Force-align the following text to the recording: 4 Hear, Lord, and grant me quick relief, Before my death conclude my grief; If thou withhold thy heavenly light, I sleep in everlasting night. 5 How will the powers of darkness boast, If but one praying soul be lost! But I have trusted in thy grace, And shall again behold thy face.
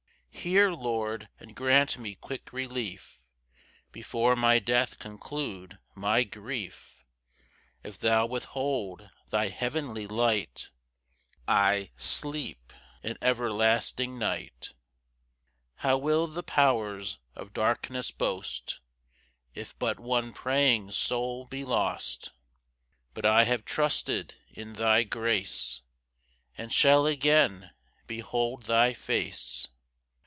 4 0.33 0.49
Hear, 0.49 0.71
Lord, 0.71 1.29
and 1.39 1.55
grant 1.55 1.99
me 1.99 2.15
quick 2.15 2.51
relief, 2.51 3.19
Before 3.91 4.35
my 4.35 4.57
death 4.57 4.97
conclude 4.97 5.77
my 5.93 6.23
grief; 6.23 7.05
If 7.83 7.99
thou 7.99 8.25
withhold 8.25 9.11
thy 9.29 9.49
heavenly 9.49 10.07
light, 10.07 10.71
I 11.47 11.91
sleep 11.95 12.73
in 13.03 13.19
everlasting 13.21 14.17
night. 14.17 14.69
5 15.75 15.75
How 15.75 15.97
will 15.99 16.25
the 16.25 16.41
powers 16.41 17.19
of 17.35 17.53
darkness 17.53 18.09
boast, 18.09 18.79
If 19.53 19.77
but 19.77 19.99
one 19.99 20.33
praying 20.33 20.89
soul 20.91 21.45
be 21.45 21.63
lost! 21.63 22.31
But 23.13 23.27
I 23.27 23.43
have 23.43 23.63
trusted 23.63 24.33
in 24.49 24.73
thy 24.73 25.03
grace, 25.03 25.83
And 26.57 26.73
shall 26.73 27.05
again 27.05 27.73
behold 28.07 28.63
thy 28.63 28.93
face. 28.93 29.67